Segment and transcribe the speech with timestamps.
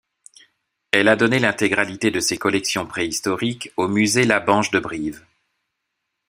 [0.93, 5.23] Il a donné l’intégralité de ses collections préhistoriques au musée Labenche de Brive.